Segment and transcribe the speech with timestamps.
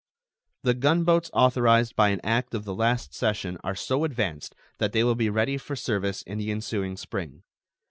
[0.63, 4.93] The gun boats authorized by an act of the last session are so advanced that
[4.93, 7.43] they will be ready for service in the ensuing spring.